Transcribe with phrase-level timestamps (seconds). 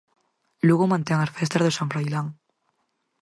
[0.67, 2.27] Lugo mantén as festas do San Froilán.